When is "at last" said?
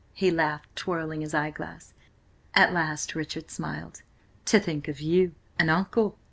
2.55-3.13